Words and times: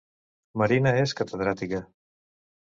Marina 0.61 0.93
és 1.01 1.13
catedràtica 1.19 1.83